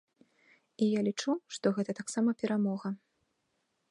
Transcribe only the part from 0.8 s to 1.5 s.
І я лічу,